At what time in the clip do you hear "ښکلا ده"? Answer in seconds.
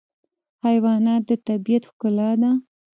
1.89-2.51